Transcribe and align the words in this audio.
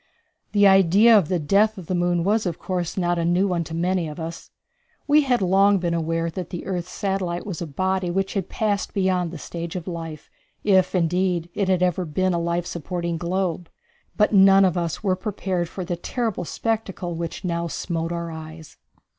The 0.53 0.65
idea 0.65 1.15
of 1.15 1.27
the 1.27 1.37
death 1.37 1.77
of 1.77 1.85
the 1.85 1.93
moon 1.93 2.23
was, 2.23 2.47
of 2.47 2.57
course, 2.57 2.97
not 2.97 3.19
a 3.19 3.23
new 3.23 3.47
one 3.47 3.63
to 3.65 3.75
many 3.75 4.07
of 4.07 4.19
us. 4.19 4.49
We 5.05 5.21
had 5.21 5.43
long 5.43 5.77
been 5.77 5.93
aware 5.93 6.31
that 6.31 6.49
the 6.49 6.65
earth's 6.65 6.89
satellite 6.89 7.45
was 7.45 7.61
a 7.61 7.67
body 7.67 8.09
which 8.09 8.33
had 8.33 8.49
passed 8.49 8.95
beyond 8.95 9.29
the 9.29 9.37
stage 9.37 9.75
of 9.75 9.87
life, 9.87 10.31
if 10.63 10.95
indeed 10.95 11.49
it 11.53 11.67
had 11.69 11.83
ever 11.83 12.03
been 12.03 12.33
a 12.33 12.39
life 12.39 12.65
supporting 12.65 13.17
globe; 13.19 13.69
but 14.17 14.33
none 14.33 14.65
of 14.65 14.75
us 14.75 15.03
were 15.03 15.15
prepared 15.15 15.69
for 15.69 15.85
the 15.85 15.95
terrible 15.97 16.45
spectacle 16.45 17.13
which 17.13 17.45
now 17.45 17.67
smote 17.67 18.11
our 18.11 18.31
eyes. 18.31 18.77